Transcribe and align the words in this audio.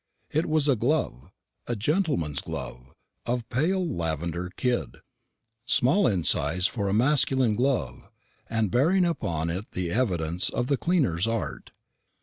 It 0.31 0.47
was 0.47 0.67
a 0.67 0.75
glove 0.75 1.29
a 1.67 1.75
gentleman's 1.75 2.41
glove, 2.41 2.95
of 3.27 3.47
pale 3.49 3.87
lavender 3.87 4.49
kid 4.49 4.95
small 5.67 6.07
in 6.07 6.23
size 6.23 6.65
for 6.65 6.89
a 6.89 6.91
masculine 6.93 7.55
glove, 7.55 8.09
and 8.49 8.71
bearing 8.71 9.05
upon 9.05 9.51
it 9.51 9.69
the 9.73 9.91
evidence 9.91 10.49
of 10.49 10.65
the 10.65 10.77
cleaner's 10.77 11.27
art. 11.27 11.69